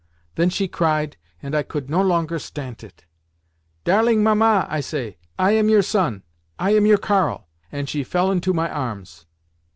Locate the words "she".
0.49-0.67, 7.87-8.03